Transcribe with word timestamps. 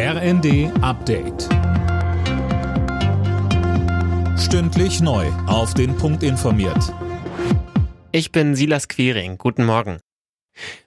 RND 0.00 0.70
Update. 0.80 1.48
Stündlich 4.38 5.00
neu. 5.00 5.26
Auf 5.48 5.74
den 5.74 5.96
Punkt 5.96 6.22
informiert. 6.22 6.94
Ich 8.12 8.30
bin 8.30 8.54
Silas 8.54 8.86
Quiring. 8.86 9.38
Guten 9.38 9.64
Morgen. 9.64 9.98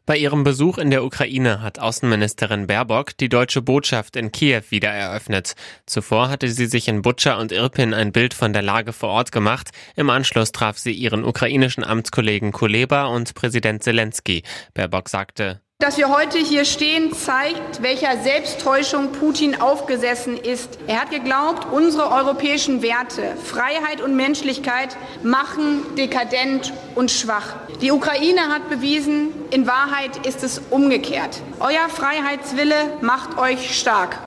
Bei 0.05 0.16
ihrem 0.16 0.46
Besuch 0.46 0.78
in 0.78 0.92
der 0.92 1.04
Ukraine 1.04 1.62
hat 1.62 1.78
Außenministerin 1.78 2.68
Baerbock 2.68 3.18
die 3.18 3.28
deutsche 3.28 3.62
Botschaft 3.62 4.16
in 4.16 4.32
Kiew 4.32 4.64
wieder 4.70 4.92
eröffnet. 4.92 5.55
Zuvor 5.86 6.30
hatte 6.30 6.48
sie 6.48 6.68
sich 6.68 6.88
in 6.88 7.02
Butscha 7.02 7.38
und 7.38 7.52
Irpin 7.52 7.93
ein 7.93 8.14
Bild 8.14 8.34
von 8.34 8.54
der 8.54 8.62
Lage 8.62 8.93
vor 8.93 9.09
Ort 9.09 9.34
gemacht. 9.34 9.71
Im 9.98 10.09
Anschluss 10.09 10.54
traf 10.54 10.78
sie 10.78 10.93
ihren 10.93 11.25
ukrainischen 11.25 11.84
Amtskollegen 11.84 12.54
Kuleba 12.54 13.07
und 13.07 13.34
Präsident 13.36 13.84
Zelensky. 13.84 14.43
Baerbock 14.73 15.09
sagte, 15.09 15.59
dass 15.82 15.98
wir 15.98 16.09
heute 16.09 16.38
hier 16.38 16.63
stehen, 16.63 17.11
zeigt, 17.11 17.82
welcher 17.82 18.18
Selbsttäuschung 18.21 19.11
Putin 19.14 19.59
aufgesessen 19.59 20.38
ist. 20.38 20.78
Er 20.86 21.01
hat 21.01 21.10
geglaubt, 21.10 21.68
unsere 21.71 22.11
europäischen 22.11 22.83
Werte, 22.83 23.36
Freiheit 23.43 24.00
und 24.00 24.15
Menschlichkeit 24.15 24.96
machen 25.23 25.96
dekadent 25.97 26.71
und 26.93 27.09
schwach. 27.09 27.56
Die 27.82 27.92
Ukraine 27.92 28.50
hat 28.50 28.70
bewiesen, 28.70 29.29
in 29.50 29.65
Wahrheit 29.65 30.25
ist 30.28 30.43
es 30.43 30.61
umgekehrt. 30.70 31.42
Euer 31.59 31.89
Freiheitswille 31.89 33.00
macht 33.02 33.39
euch 33.39 33.78
stark. 33.78 34.20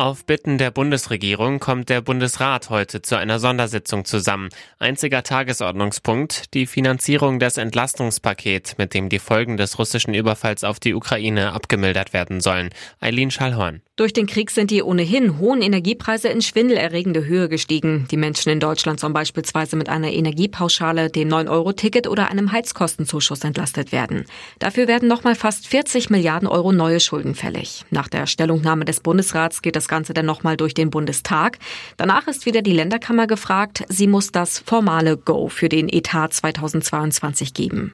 Auf 0.00 0.24
Bitten 0.24 0.56
der 0.56 0.70
Bundesregierung 0.70 1.60
kommt 1.60 1.90
der 1.90 2.00
Bundesrat 2.00 2.70
heute 2.70 3.02
zu 3.02 3.16
einer 3.18 3.38
Sondersitzung 3.38 4.06
zusammen. 4.06 4.48
Einziger 4.78 5.22
Tagesordnungspunkt 5.22 6.54
die 6.54 6.64
Finanzierung 6.64 7.38
des 7.38 7.58
Entlastungspakets, 7.58 8.78
mit 8.78 8.94
dem 8.94 9.10
die 9.10 9.18
Folgen 9.18 9.58
des 9.58 9.78
russischen 9.78 10.14
Überfalls 10.14 10.64
auf 10.64 10.80
die 10.80 10.94
Ukraine 10.94 11.52
abgemildert 11.52 12.14
werden 12.14 12.40
sollen. 12.40 12.70
Eileen 12.98 13.30
Schallhorn. 13.30 13.82
Durch 13.96 14.14
den 14.14 14.26
Krieg 14.26 14.50
sind 14.50 14.70
die 14.70 14.82
ohnehin 14.82 15.38
hohen 15.38 15.60
Energiepreise 15.60 16.28
in 16.28 16.40
schwindelerregende 16.40 17.26
Höhe 17.26 17.50
gestiegen. 17.50 18.08
Die 18.10 18.16
Menschen 18.16 18.48
in 18.48 18.58
Deutschland 18.58 18.98
sollen 18.98 19.12
beispielsweise 19.12 19.76
mit 19.76 19.90
einer 19.90 20.10
Energiepauschale, 20.10 21.10
dem 21.10 21.28
9-Euro-Ticket 21.28 22.06
oder 22.06 22.30
einem 22.30 22.50
Heizkostenzuschuss 22.50 23.44
entlastet 23.44 23.92
werden. 23.92 24.24
Dafür 24.58 24.88
werden 24.88 25.06
nochmal 25.06 25.34
fast 25.34 25.68
40 25.68 26.08
Milliarden 26.08 26.48
Euro 26.48 26.72
neue 26.72 27.00
Schulden 27.00 27.34
fällig. 27.34 27.84
Nach 27.90 28.08
der 28.08 28.26
Stellungnahme 28.26 28.86
des 28.86 29.00
Bundesrats 29.00 29.60
geht 29.60 29.76
das 29.76 29.89
Ganze 29.90 30.14
dann 30.14 30.24
nochmal 30.24 30.56
durch 30.56 30.72
den 30.72 30.88
Bundestag. 30.88 31.58
Danach 31.98 32.26
ist 32.28 32.46
wieder 32.46 32.62
die 32.62 32.72
Länderkammer 32.72 33.26
gefragt. 33.26 33.84
Sie 33.88 34.06
muss 34.06 34.32
das 34.32 34.58
formale 34.60 35.18
Go 35.18 35.48
für 35.48 35.68
den 35.68 35.90
Etat 35.90 36.28
2022 36.32 37.52
geben. 37.52 37.92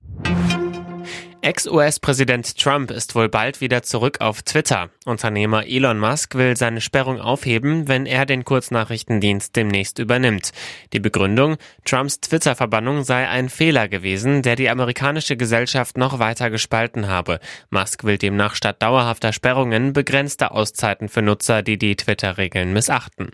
Ex-US-Präsident 1.46 2.58
Trump 2.58 2.90
ist 2.90 3.14
wohl 3.14 3.28
bald 3.28 3.60
wieder 3.60 3.84
zurück 3.84 4.20
auf 4.20 4.42
Twitter. 4.42 4.90
Unternehmer 5.04 5.64
Elon 5.64 5.96
Musk 5.96 6.34
will 6.34 6.56
seine 6.56 6.80
Sperrung 6.80 7.20
aufheben, 7.20 7.86
wenn 7.86 8.04
er 8.04 8.26
den 8.26 8.44
Kurznachrichtendienst 8.44 9.54
demnächst 9.54 10.00
übernimmt. 10.00 10.50
Die 10.92 10.98
Begründung, 10.98 11.56
Trumps 11.84 12.18
Twitter-Verbannung 12.18 13.04
sei 13.04 13.28
ein 13.28 13.48
Fehler 13.48 13.86
gewesen, 13.86 14.42
der 14.42 14.56
die 14.56 14.68
amerikanische 14.68 15.36
Gesellschaft 15.36 15.96
noch 15.96 16.18
weiter 16.18 16.50
gespalten 16.50 17.06
habe. 17.06 17.38
Musk 17.70 18.02
will 18.02 18.18
demnach 18.18 18.56
statt 18.56 18.82
dauerhafter 18.82 19.32
Sperrungen 19.32 19.92
begrenzte 19.92 20.50
Auszeiten 20.50 21.08
für 21.08 21.22
Nutzer, 21.22 21.62
die 21.62 21.78
die 21.78 21.94
Twitter-Regeln 21.94 22.72
missachten. 22.72 23.30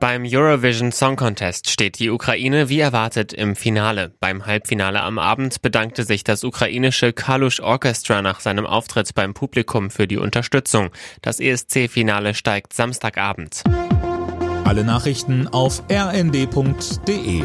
Beim 0.00 0.22
Eurovision 0.24 0.92
Song 0.92 1.16
Contest 1.16 1.70
steht 1.70 1.98
die 1.98 2.10
Ukraine 2.10 2.68
wie 2.68 2.78
erwartet 2.78 3.32
im 3.32 3.56
Finale. 3.56 4.12
Beim 4.20 4.46
Halbfinale 4.46 5.02
am 5.02 5.18
Abend 5.18 5.60
bedankte 5.60 6.04
sich 6.04 6.22
das 6.22 6.44
ukrainische 6.44 7.12
Kalush 7.12 7.58
Orchestra 7.58 8.22
nach 8.22 8.38
seinem 8.38 8.64
Auftritt 8.64 9.12
beim 9.16 9.34
Publikum 9.34 9.90
für 9.90 10.06
die 10.06 10.18
Unterstützung. 10.18 10.90
Das 11.20 11.40
ESC-Finale 11.40 12.34
steigt 12.34 12.74
Samstagabend. 12.74 13.64
Alle 14.64 14.84
Nachrichten 14.84 15.48
auf 15.48 15.82
rnd.de 15.90 17.42